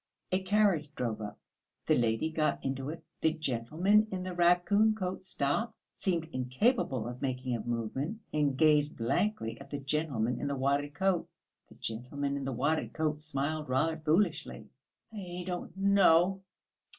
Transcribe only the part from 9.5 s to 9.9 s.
at the